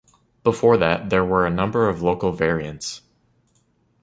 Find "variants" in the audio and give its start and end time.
2.31-3.03